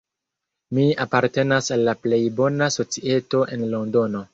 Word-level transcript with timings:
Mi 0.77 0.85
apartenas 1.05 1.71
al 1.77 1.87
la 1.91 1.97
plej 2.09 2.21
bona 2.43 2.75
societo 2.81 3.49
en 3.59 3.73
Londono. 3.77 4.29